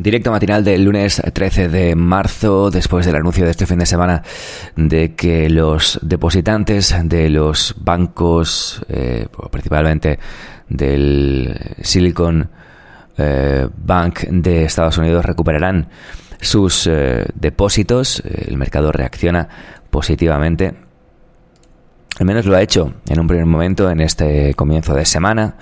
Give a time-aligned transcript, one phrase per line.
[0.00, 4.22] Directo matinal del lunes 13 de marzo, después del anuncio de este fin de semana
[4.74, 10.18] de que los depositantes de los bancos, eh, principalmente
[10.70, 12.48] del Silicon
[13.18, 15.90] eh, Bank de Estados Unidos, recuperarán
[16.40, 18.22] sus eh, depósitos.
[18.24, 19.50] El mercado reacciona
[19.90, 20.76] positivamente.
[22.18, 25.56] Al menos lo ha hecho en un primer momento en este comienzo de semana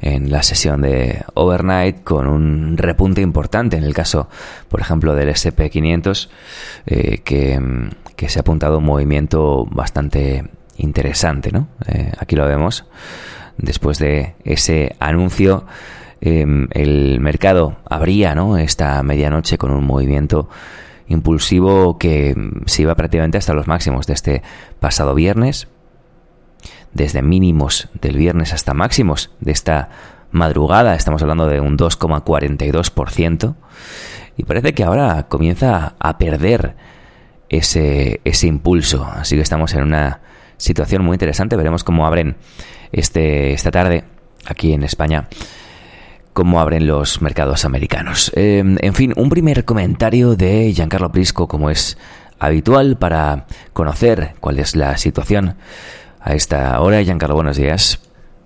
[0.00, 4.28] en la sesión de overnight con un repunte importante en el caso,
[4.68, 6.28] por ejemplo, del SP500
[6.86, 7.60] eh, que,
[8.16, 10.44] que, se ha apuntado un movimiento bastante
[10.78, 11.68] interesante, ¿no?
[11.86, 12.86] Eh, aquí lo vemos.
[13.58, 15.66] Después de ese anuncio,
[16.22, 18.56] eh, el mercado abría, ¿no?
[18.56, 20.48] Esta medianoche con un movimiento
[21.08, 22.34] impulsivo que
[22.66, 24.42] se iba prácticamente hasta los máximos de este
[24.78, 25.68] pasado viernes,
[26.92, 29.90] desde mínimos del viernes hasta máximos de esta
[30.30, 30.94] madrugada.
[30.94, 33.54] Estamos hablando de un 2,42%.
[34.36, 36.76] Y parece que ahora comienza a perder
[37.48, 39.04] ese, ese impulso.
[39.04, 40.20] Así que estamos en una
[40.56, 41.56] situación muy interesante.
[41.56, 42.36] Veremos cómo abren
[42.92, 44.04] este, esta tarde
[44.46, 45.28] aquí en España
[46.32, 48.32] cómo abren los mercados americanos.
[48.34, 51.98] Eh, en fin, un primer comentario de Giancarlo Prisco, como es
[52.38, 55.56] habitual, para conocer cuál es la situación
[56.20, 57.02] a esta hora.
[57.02, 57.98] Giancarlo, buenos días.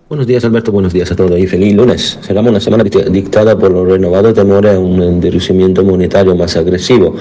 [0.06, 2.18] Buenos días Alberto, buenos días a todos y feliz lunes.
[2.20, 7.16] Será una semana dictada por los renovados temores a un endurecimiento monetario más agresivo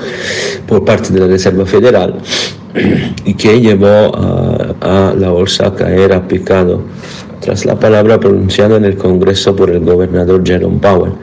[0.67, 2.15] por parte de la Reserva Federal
[3.25, 6.83] y que llevó a, a la bolsa a caer a picado
[7.39, 11.13] tras la palabra pronunciada en el Congreso por el gobernador Jerome Powell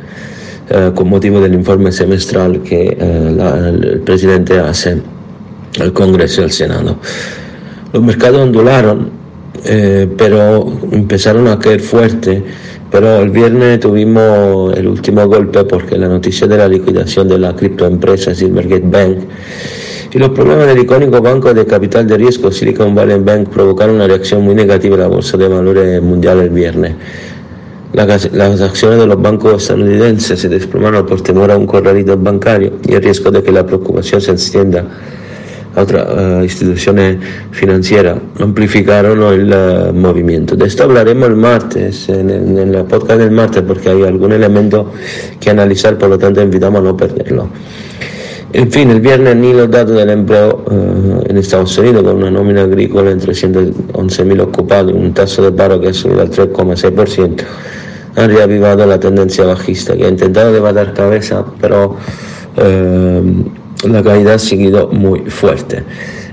[0.70, 5.02] eh, con motivo del informe semestral que eh, la, el presidente hace
[5.78, 6.96] al Congreso y al Senado.
[7.92, 9.19] Los mercados ondularon
[9.64, 12.42] eh, pero empezaron a caer fuerte.
[12.90, 17.54] Pero el viernes tuvimos el último golpe porque la noticia de la liquidación de la
[17.54, 19.18] criptoempresa Silvergate Bank
[20.12, 24.08] y los problemas del icónico banco de capital de riesgo Silicon Valley Bank provocaron una
[24.08, 26.94] reacción muy negativa en la bolsa de valores mundial el viernes.
[27.92, 32.94] Las, acciones de los bancos estadounidenses se desplomaron por temor a un corralito bancario y
[32.94, 34.84] el riesgo de que la preocupación se extienda
[35.76, 37.18] otras uh, instituciones
[37.52, 40.56] financieras amplificaron el uh, movimiento.
[40.56, 44.32] De esto hablaremos el martes, en el, en el, podcast del martes, porque hay algún
[44.32, 44.90] elemento
[45.38, 47.48] que analizar, por lo tanto invitamos a no perderlo.
[48.52, 52.30] En fin, el viernes ni los datos del empleo uh, en Estados Unidos, con una
[52.32, 57.44] nómina agrícola en 311.000 ocupados, un taso de paro que ha subido al 3,6%,
[58.16, 61.96] han reavivado la tendencia bajista, que ha intentado levantar cabeza, pero
[63.88, 65.82] la caída ha seguido muy fuerte.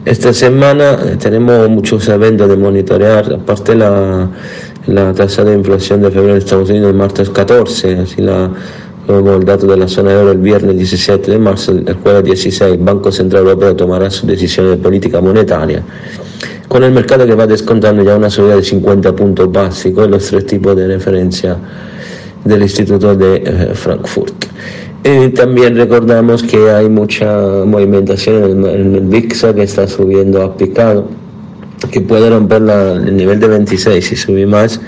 [0.05, 4.29] Esta semana tenemos muchos eventos de monitorear, aparte la,
[4.87, 8.49] la tasa de inflación de febrero en Estados Unidos el martes 14, así la,
[9.07, 12.71] luego el dato de la zona euro el viernes 17 de marzo, el jueves 16,
[12.71, 15.83] el Banco Central Europeo tomará su decisión de política monetaria,
[16.67, 20.25] con el mercado que va descontando ya una subida de 50 puntos básicos en los
[20.25, 21.57] tres tipos de referencia
[22.43, 24.45] del Instituto de eh, Frankfurt.
[25.09, 30.43] Y también recordamos que hay mucha movimentación en el, en el VIX que está subiendo
[30.43, 31.07] a picado,
[31.89, 34.81] que puede romper la, el nivel de 26 y subir más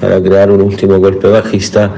[0.00, 1.94] para crear un último golpe bajista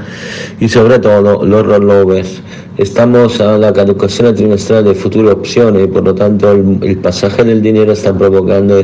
[0.59, 2.41] y sobre todo los rollovers.
[2.77, 7.45] Estamos a la caducación trimestral de futuras opciones y por lo tanto el, el pasaje
[7.45, 8.83] del dinero está provocando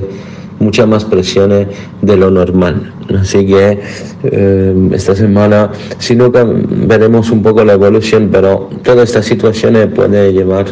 [0.65, 1.67] muchas más presiones
[2.01, 2.91] de lo normal.
[3.19, 3.79] Así que
[4.23, 10.33] eh, esta semana, si no, veremos un poco la evolución, pero toda esta situación puede
[10.33, 10.65] llevar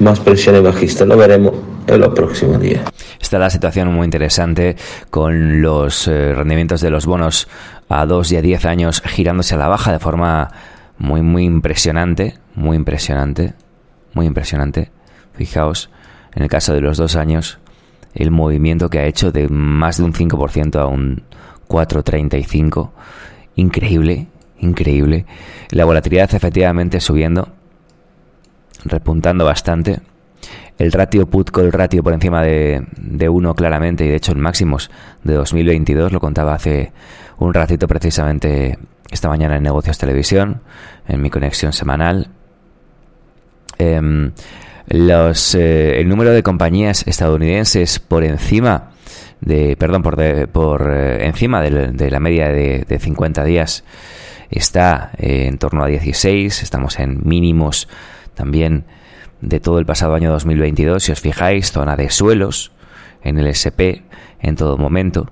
[0.00, 1.06] más presiones bajistas.
[1.06, 1.52] Lo veremos
[1.86, 2.82] en los próximos días.
[3.20, 4.76] Está la situación muy interesante
[5.10, 7.48] con los eh, rendimientos de los bonos
[7.88, 10.50] a 2 y a 10 años girándose a la baja de forma
[10.98, 12.34] muy, muy impresionante.
[12.54, 13.54] Muy impresionante.
[14.14, 14.90] Muy impresionante.
[15.34, 15.90] Fijaos,
[16.34, 17.58] en el caso de los dos años,
[18.16, 21.22] el movimiento que ha hecho de más de un 5% a un
[21.68, 22.90] 4,35.
[23.56, 24.26] Increíble,
[24.58, 25.26] increíble.
[25.70, 27.48] La volatilidad efectivamente subiendo,
[28.84, 30.00] repuntando bastante.
[30.78, 34.32] El ratio put con el ratio por encima de, de 1 claramente y de hecho
[34.32, 34.90] en máximos
[35.24, 36.92] de 2022 lo contaba hace
[37.38, 38.78] un ratito precisamente
[39.10, 40.62] esta mañana en Negocios Televisión,
[41.08, 42.28] en mi conexión semanal.
[43.78, 44.32] Em,
[44.88, 48.90] los, eh, el número de compañías estadounidenses por encima
[49.40, 50.16] de, perdón, por,
[50.48, 53.84] por eh, encima de, la media de, de 50 días
[54.50, 57.88] está eh, en torno a 16, estamos en mínimos
[58.34, 58.84] también
[59.40, 62.72] de todo el pasado año 2022, si os fijáis, zona de suelos
[63.22, 64.04] en el SP
[64.40, 65.30] en todo momento.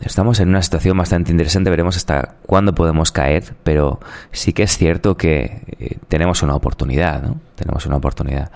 [0.00, 3.98] Estamos en una situación bastante interesante, veremos hasta cuándo podemos caer, pero
[4.30, 7.40] sí que es cierto que eh, tenemos una oportunidad, ¿no?
[7.56, 8.52] Tenemos una oportunidad.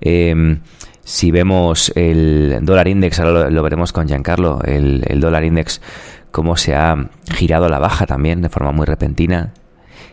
[0.00, 0.60] Em,
[1.02, 5.82] si vemos el dólar index, ahora lo, veremos con Giancarlo, el, dólar index,
[6.30, 6.96] cómo se ha
[7.32, 9.52] girado a la baja también de forma muy repentina.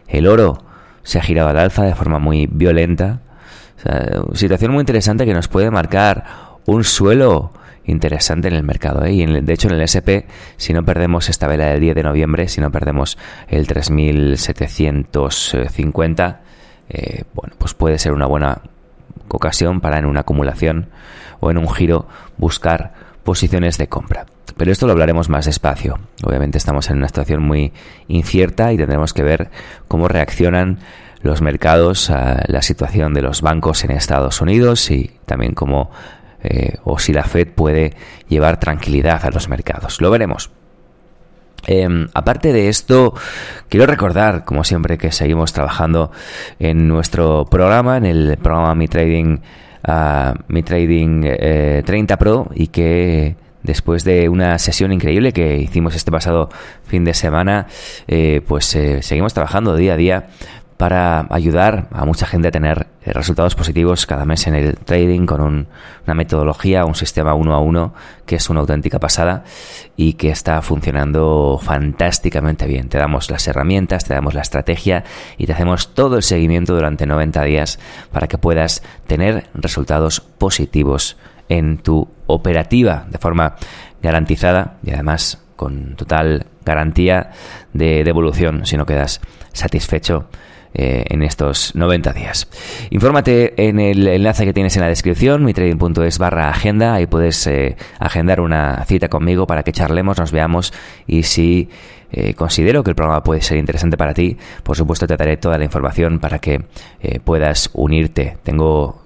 [0.07, 0.63] El oro
[1.03, 3.21] se ha girado al alza de forma muy violenta.
[4.33, 6.25] situación muy interesante que nos puede marcar
[6.65, 7.51] un suelo
[7.87, 9.05] interesante en el mercado.
[9.05, 9.13] ¿eh?
[9.13, 10.25] Y de hecho en el SP,
[10.57, 13.17] si no perdemos esta vela del 10 de noviembre, si no perdemos
[13.47, 16.41] el 3750,
[16.89, 18.61] eh, bueno, pues puede ser una buena
[19.29, 20.89] ocasión para en una acumulación
[21.39, 22.93] o en un giro buscar
[23.23, 24.25] posiciones de compra.
[24.57, 25.99] Pero esto lo hablaremos más despacio.
[26.23, 27.73] Obviamente estamos en una situación muy
[28.07, 29.49] incierta y tendremos que ver
[29.87, 30.79] cómo reaccionan
[31.21, 35.91] los mercados a la situación de los bancos en Estados Unidos y también cómo
[36.45, 37.93] eh, o si la Fed puede
[38.27, 40.01] llevar tranquilidad a los mercados.
[40.01, 40.51] Lo veremos.
[41.67, 43.13] Em, aparte de esto,
[43.69, 46.11] quiero recordar, como siempre, que seguimos trabajando
[46.59, 49.39] en nuestro programa, en el programa Mi Trading,
[49.87, 51.21] uh, Trading
[51.83, 56.49] 30 eh, Pro, y que después de una sesión increíble que hicimos este pasado
[56.83, 57.65] fin de semana,
[58.07, 60.27] eh, pues seguimos trabajando día a día
[60.77, 65.25] para ayudar a mucha gente a tener eh, resultados positivos cada mes en el trading
[65.25, 65.67] con
[66.05, 67.93] una metodología, un sistema uno a uno
[68.25, 69.45] que es una auténtica pasada
[69.95, 72.89] y que está funcionando fantásticamente bien.
[72.89, 75.05] Te damos las herramientas, te damos la estrategia
[75.37, 77.79] y te hacemos todo el seguimiento durante 90 días
[78.11, 81.15] para que puedas tener resultados positivos
[81.47, 83.55] en tu operativa de forma
[84.01, 87.31] garantizada y además con total garantía
[87.71, 89.21] de devolución si no quedas
[89.53, 90.27] satisfecho
[90.77, 92.49] eh, en estos 90 días.
[92.89, 97.77] Infórmate en el enlace que tienes en la descripción, mitrading.es barra agenda, ahí puedes eh,
[97.97, 100.73] agendar una cita conmigo para que charlemos, nos veamos
[101.07, 101.69] y si
[102.11, 105.57] eh, considero que el programa puede ser interesante para ti, por supuesto te daré toda
[105.57, 106.61] la información para que
[107.23, 108.37] puedas unirte.
[108.43, 109.03] Tengo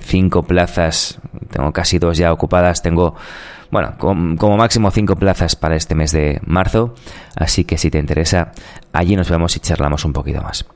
[0.00, 1.20] cinco plazas,
[1.50, 3.14] tengo casi dos ya ocupadas, tengo
[3.70, 6.94] bueno, como máximo cinco plazas para este mes de marzo,
[7.34, 8.52] así que si te interesa,
[8.92, 10.66] allí nos vemos y charlamos un poquito más.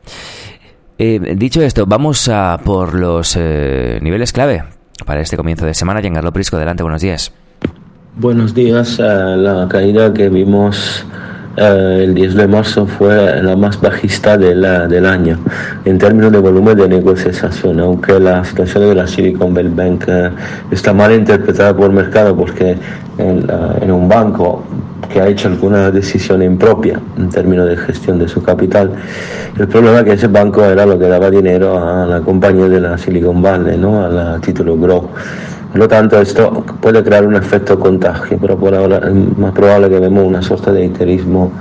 [0.98, 4.64] Eh, dicho esto, vamos a por los eh, niveles clave
[5.06, 6.00] para este comienzo de semana.
[6.00, 7.32] Giancarlo Prisco, adelante, buenos días.
[8.16, 8.98] Buenos días.
[8.98, 11.06] La caída que vimos
[11.56, 14.64] eh, el 10 de marzo fue la más bajista del
[15.06, 15.36] año
[15.84, 20.30] en términos de volumen de negociación, aunque la situación de la Silicon Valley Bank eh,
[20.70, 22.76] está mal interpretada por el mercado porque
[23.18, 24.62] en, un banco
[25.12, 28.92] que ha hecho alguna decisión impropia en términos de gestión de su capital.
[29.58, 32.80] El problema es que ese banco era lo que daba dinero a la compañía de
[32.80, 34.04] la Silicon Valley, ¿no?
[34.04, 35.10] a la título Grow.
[35.70, 39.88] Por lo tanto, esto puede crear un efecto contagio, pero por ahora es más probable
[39.88, 41.52] que vemos una suerte de interismo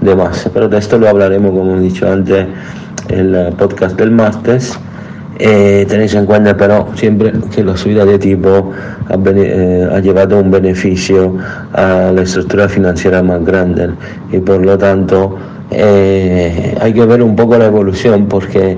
[0.00, 0.50] de masa.
[0.52, 2.46] Pero de esto lo hablaremos, como he dicho antes,
[3.08, 4.78] en el podcast del martes.
[5.38, 8.70] Eh, tenéis en cuenta pero siempre que la subida de tipo
[9.08, 11.36] ha, eh, ha, llevado un beneficio
[11.72, 13.88] a la estructura financiera más grande
[14.30, 15.36] y por lo tanto
[15.70, 18.76] eh, hay que ver un poco la evolución porque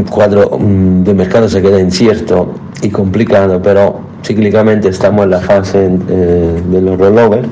[0.00, 5.40] el cuadro mm, de mercado se queda incierto y complicado, pero cíclicamente estamos en la
[5.40, 7.48] fase eh, de los rollovers.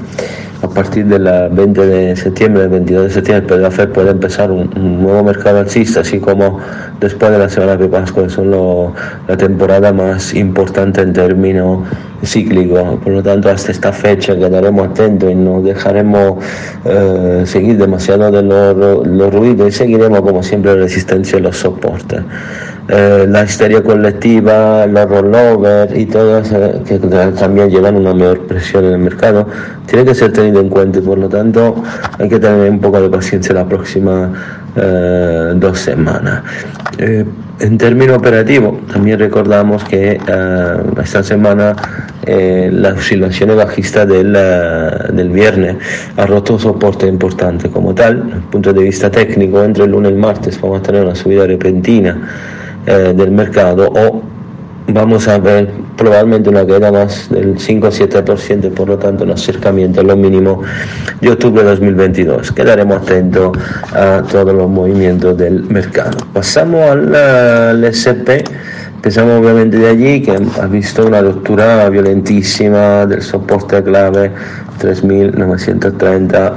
[0.61, 1.23] A partir del
[1.53, 4.69] 20 de septiembre, el 22 de septiembre, la FED puede empezar un,
[5.01, 6.59] nuevo mercado alcista, así como
[6.99, 11.87] después de la semana de Pascua, que son la temporada más importante en términos
[12.25, 12.99] cíclicos.
[13.05, 16.43] Por lo tanto, hasta esta fecha quedaremos atentos y no dejaremos
[16.85, 21.57] eh, seguir demasiado de los, los ruidos y seguiremos, como siempre, la resistencia y los
[21.57, 22.21] soportes.
[22.91, 28.87] Eh, la histeria colectiva, los rollover y todo eso, que también llevan una mayor presión
[28.87, 29.47] en el mercado,
[29.85, 31.83] tiene que ser tenido en cuenta y por lo tanto
[32.19, 34.31] hay que tener un poco de paciencia las próximas
[34.75, 36.43] eh, dos semanas.
[36.97, 37.27] Eh,
[37.61, 40.19] en términos operativos, también recordamos que
[41.03, 41.75] esta semana
[42.25, 45.77] la oscilación bajista del, del viernes
[46.17, 50.13] ha roto soporte importante como tal, desde el punto de vista técnico, entre el lunes
[50.13, 52.17] y el martes vamos a tener una subida repentina
[52.89, 54.23] eh, del mercado o
[54.87, 60.01] vamos a ver probablemente una caída más del 5 7%, por lo tanto un acercamiento
[60.01, 60.63] a lo mínimo
[61.21, 62.53] de octubre de 2022.
[62.53, 63.59] Quedaremos atentos
[63.93, 66.17] a todos los movimientos del mercado.
[66.33, 68.41] Pasamos al SP.
[68.97, 74.33] Empezamos obviamente de allí, que ha visto una ruptura violentísima del soporte clave
[74.79, 76.55] 3930,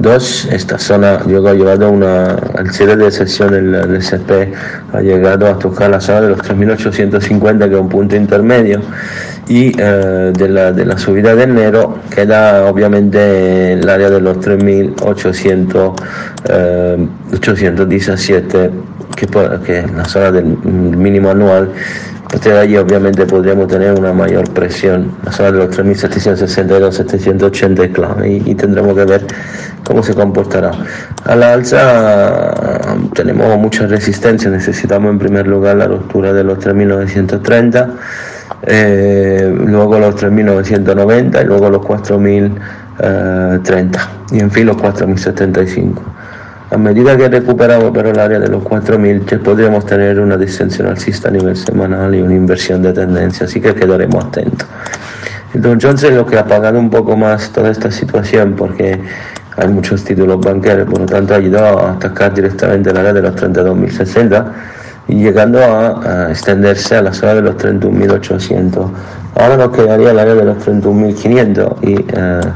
[0.00, 0.48] 3902.
[0.52, 4.52] Esta zona luego ha llevado una, al cierre de sesión el, el SP
[4.92, 8.80] ha llegado a tocar la zona de los 3850, que es un punto intermedio
[9.48, 14.38] y eh, de, la, de la subida de enero queda obviamente el área de los
[14.38, 15.94] 3.800
[16.48, 18.70] eh, 817
[19.14, 19.26] que,
[19.64, 21.70] que es la zona del mínimo anual
[22.42, 27.90] de allí obviamente podríamos tener una mayor presión, la zona de los 3.762, 780 es
[27.92, 29.26] clave y, y, tendremos que ver
[29.86, 30.72] cómo se comportará.
[31.24, 32.82] A la alza
[33.14, 37.90] tenemos mucha resistencia, necesitamos en primer lugar la ruptura de los 3.930
[38.62, 45.92] eh, luego los 3.990 y luego los 4.030 y en fin los 4.075.
[46.70, 51.28] A medida que recuperamos pero el área de los 4.000 podremos tener una distensión alcista
[51.28, 54.66] a nivel semanal y una inversión de tendencia, así que quedaremos atentos.
[55.54, 59.00] Es lo que ha pagado un poco más toda esta situación porque
[59.56, 63.22] hay muchos títulos banqueros, por lo tanto ha ayudado a atacar directamente el área de
[63.22, 64.52] los 32.060
[65.08, 68.90] y llegando a, extenderse a la zona de los 31.800.
[69.36, 72.52] Ahora nos quedaría el área de los 31.500 y, uh,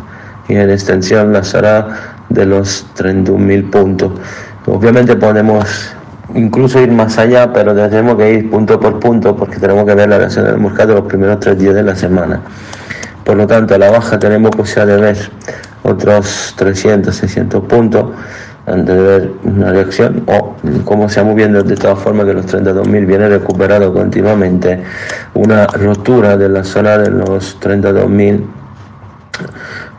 [0.49, 1.87] y en extensión la zona
[2.28, 4.12] de los 31.000 puntos.
[4.66, 5.95] Obviamente podemos
[6.35, 10.09] incluso ir más allá, pero tenemos que ir punto por punto porque tenemos que ver
[10.09, 12.40] la reacción del mercado los primeros tres días de la semana.
[13.25, 15.30] Por lo tanto, a la baja tenemos posibilidad de ver
[15.82, 18.06] otros 300, 600 puntos
[18.66, 21.62] antes de ver una reacción o como se ha moviendo.
[21.62, 24.82] De todas formas que los 32.000 viene recuperado continuamente.
[25.34, 28.44] Una rotura de la zona de los 32.000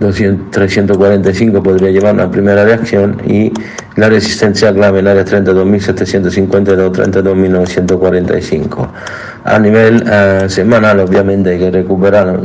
[0.02, 3.54] 345 podría llevar una primera reacción y
[3.96, 8.90] la resistencia clave en área 32.752 32.945
[9.44, 12.40] a nivel uh, semanal obviamente hay que recuperar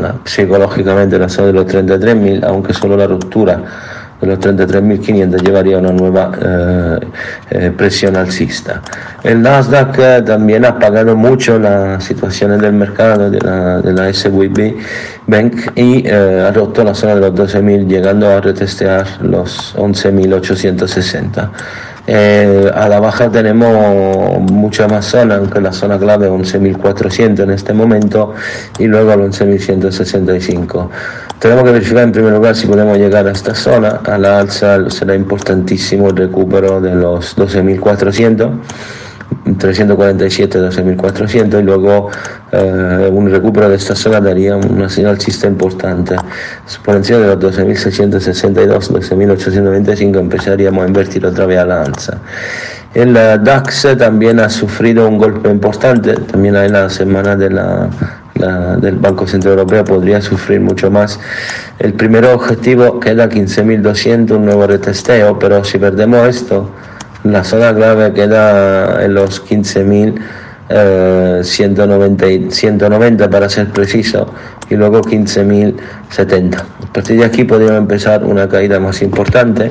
[0.00, 3.64] la, psicológicamente la zona de los 33.000 aunque solo la ruptura
[4.22, 6.98] los 33.500 llevaría una nueva eh,
[7.50, 8.82] eh, presión alcista.
[9.22, 14.12] El Nasdaq eh, también ha pagado mucho las situaciones del mercado de la, de la
[14.12, 14.74] SWB
[15.26, 21.50] Bank y ha roto la zona de los 12.000 llegando a retestear los 11.860.
[22.06, 27.50] Eh, a la baja tenemos mucha más zona, aunque la zona clave es 11.400 en
[27.50, 28.34] este momento
[28.78, 30.88] y luego al 11.165.
[31.38, 34.00] Tenemos que verificar en primer lugar si podemos llegar a esta zona.
[34.04, 38.50] A la alza será importantísimo el recupero de los 12.400.
[39.58, 42.10] 347, 12.400 y luego
[42.52, 46.16] eh, un recupero de esta zona daría una señal chista importante.
[46.84, 52.18] Por encima de los 12.662, 12.895 empezaríamos a invertir otra vez a la alza.
[52.92, 57.88] El DAX también ha sufrido un golpe importante, también en la semana de la,
[58.34, 61.20] la, del Banco Central Europeo podría sufrir mucho más.
[61.78, 66.70] El primer objetivo queda 15.200, un nuevo retesteo, pero si perdemos esto,
[67.24, 70.20] la zona clave queda en los 15.190
[70.70, 74.32] eh, 190 para ser preciso
[74.68, 76.54] y luego 15.070.
[76.56, 79.70] A partir de aquí podría empezar una caída más importante,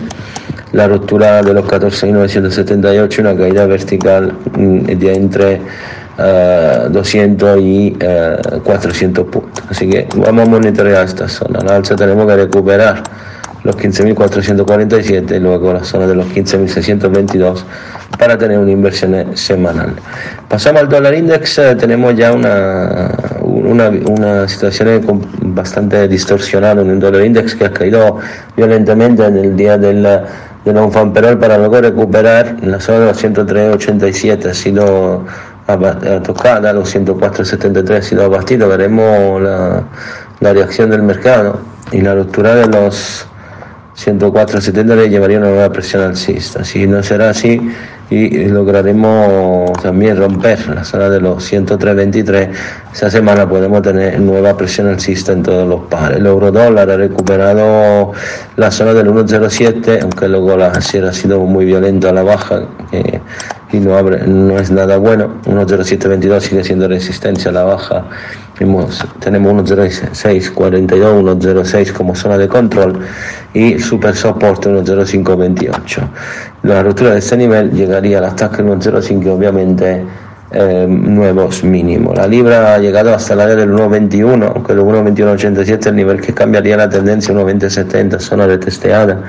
[0.74, 5.62] la ruptura de los 14.978, una caída vertical mm, de entre
[6.18, 9.64] uh, 200 y uh, 400 puntos.
[9.70, 11.60] Así que vamos a monitorear esta zona.
[11.62, 13.04] La alza tenemos que recuperar
[13.64, 17.64] los 15.447 y luego la zona de los 15.622
[18.18, 19.94] para tener una inversión semanal.
[20.48, 23.12] Pasamos al dólar index, eh, tenemos ya una,
[23.42, 25.02] una, una situación
[25.42, 28.18] bastante distorsionada en el dólar index que ha caído
[28.56, 30.06] violentamente en el día del
[30.66, 35.26] de non fan para luego recuperar la zona de los 103.87 ha sido
[36.24, 39.84] tocada, los 104.73 ha sido abatido, veremos la,
[40.40, 41.60] la reacción del mercado
[41.92, 43.29] y la ruptura de los
[44.06, 46.64] 104.70 le llevaría una nueva presión alcista.
[46.64, 47.60] Si no será así
[48.10, 52.50] y lograremos también romper la zona de los 103.23,
[52.94, 56.18] esa semana podemos tener nueva presión alcista en todos los pares.
[56.18, 58.14] El euro dólar ha recuperado
[58.56, 63.20] la zona del 1.07, aunque luego la ha sido muy violento a la baja, que
[63.72, 65.42] y no, abre, no es nada bueno.
[65.46, 68.06] 1.0722 sigue siendo resistencia a la baja.
[68.58, 73.00] Tenemos, tenemos 1.0642, 1.06 como zona de control
[73.54, 76.10] y super soporte 1.0528.
[76.64, 80.06] La ruptura de este nivel llegaría al ataque 1.05 y obviamente
[80.52, 82.18] eh, nuevos mínimos.
[82.18, 86.20] La libra ha llegado hasta el área del 1.21, aunque el 1.2187 es el nivel
[86.20, 89.22] que cambiaría la tendencia 1.2070, zona de testeada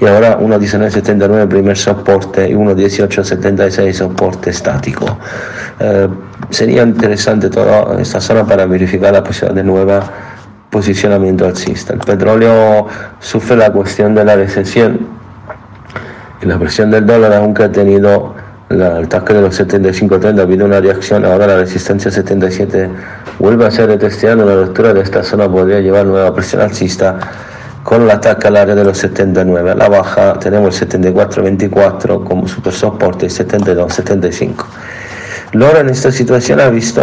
[0.00, 5.18] y ahora 1.1979 primer soporte y 1.1876 soporte estático.
[5.78, 6.08] Eh,
[6.48, 10.00] sería interesante toda esta zona para verificar la posibilidad de nuevo
[10.70, 11.92] posicionamiento alcista.
[11.92, 12.86] El petróleo
[13.18, 15.06] sufre la cuestión de la recesión
[16.40, 18.34] y la presión del dólar, aunque ha tenido
[18.70, 22.88] el ataque de los 75.30, ha habido una reacción, ahora la resistencia 77
[23.40, 27.18] vuelve a ser retesteada, la ruptura de esta zona podría llevar nueva presión alcista
[27.82, 29.70] con el ataque al área de los 79.
[29.70, 34.64] A la baja tenemos el 74-24 como super soporte y 72-75.
[35.52, 37.02] L'oro en esta situación ha visto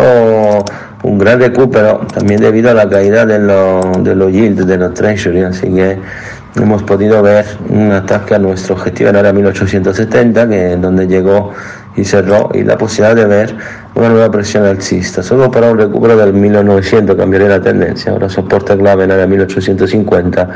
[1.04, 5.42] un gran recupero también debido a la caída de los lo yield, de los treasury,
[5.42, 6.00] así que
[6.56, 11.52] hemos podido ver un ataque a nuestro objetivo en área 1870, que es donde llegó
[11.98, 13.56] y cerró, y la posibilidad de ver
[13.98, 15.24] una nueva presión alcista.
[15.24, 18.12] Solo para un recupero del 1900 cambiaría la tendencia.
[18.12, 20.50] Ahora soporte clave área 1850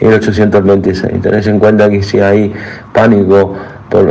[0.00, 1.22] y 1826.
[1.22, 2.52] Tenéis en cuenta que si hay
[2.92, 3.54] pánico
[3.88, 4.08] por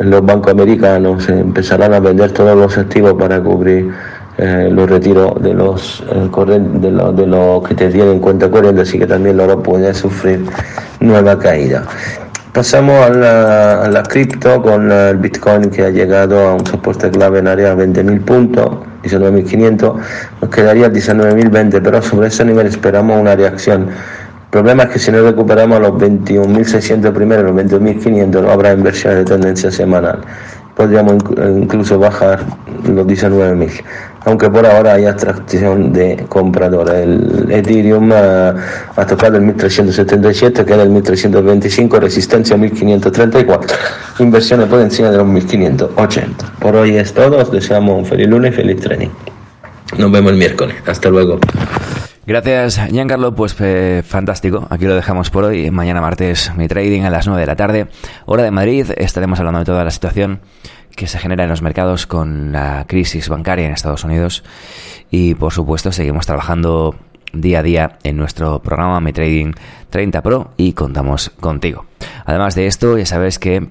[0.00, 3.90] en los bancos americanos, empezarán a vender todos los activos para cubrir
[4.38, 6.28] eh, los retiros de los, eh,
[6.80, 9.92] de, lo, de lo que te tienen en cuenta corriente, así que también luego puede
[9.92, 10.44] sufrir
[11.00, 11.84] nueva caída.
[12.52, 17.46] Pasamos a la, cripto con el Bitcoin que ha llegado a un soporte clave en
[17.46, 18.70] área 20.000 puntos,
[19.04, 19.94] 19.500,
[20.40, 23.82] nos quedaría 19.020, pero sobre ese nivel esperamos una reacción.
[23.82, 29.14] El problema es que si no recuperamos los 21.600 primero, los 21.500, no habrá inversión
[29.14, 30.18] de tendencia semanal.
[30.74, 31.22] Podríamos
[31.56, 32.40] incluso bajar
[32.84, 33.82] los 19.000
[34.24, 36.94] aunque por ahora hay atracción de compradores.
[36.94, 38.54] El Ethereum ha,
[38.96, 43.76] ha tocado el 1377, que era el 1325, resistencia 1534,
[44.18, 46.52] inversiones por encima de los 1580.
[46.58, 49.08] Por hoy es todo, os deseamos un feliz lunes y feliz training.
[49.98, 51.38] Nos vemos el miércoles, hasta luego.
[52.26, 53.34] Gracias, Giancarlo.
[53.34, 54.66] Pues eh, fantástico.
[54.70, 55.70] Aquí lo dejamos por hoy.
[55.72, 57.88] Mañana martes, mi trading a las 9 de la tarde,
[58.26, 58.86] hora de Madrid.
[58.96, 60.40] Estaremos hablando de toda la situación
[60.94, 64.44] que se genera en los mercados con la crisis bancaria en Estados Unidos.
[65.10, 66.96] Y por supuesto, seguimos trabajando
[67.32, 69.52] día a día en nuestro programa Mi Trading
[69.90, 71.86] 30 Pro y contamos contigo.
[72.24, 73.68] Además de esto, ya sabes que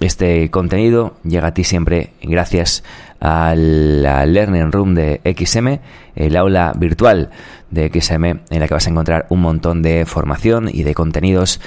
[0.00, 2.84] este contenido llega a ti siempre gracias
[3.20, 5.80] a la Learning Room de XM,
[6.14, 7.30] el aula virtual
[7.70, 11.60] de XM en la que vas a encontrar un montón de formación y de contenidos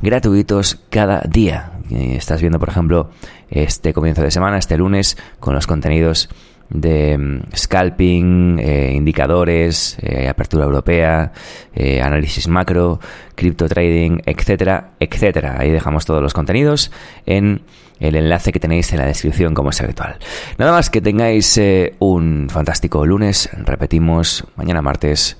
[0.00, 1.72] gratuitos cada día.
[1.90, 3.10] Estás viendo, por ejemplo,
[3.50, 6.28] este comienzo de semana, este lunes, con los contenidos
[6.68, 11.32] de mm, scalping, eh, indicadores, eh, apertura europea,
[11.74, 13.00] eh, análisis macro,
[13.34, 15.56] cripto trading, etcétera, etcétera.
[15.58, 16.90] Ahí dejamos todos los contenidos
[17.24, 17.62] en
[18.00, 20.18] el enlace que tenéis en la descripción como es habitual.
[20.58, 21.58] Nada más que tengáis
[21.98, 25.38] un fantástico lunes, repetimos mañana martes.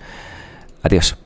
[0.83, 1.26] Adiós.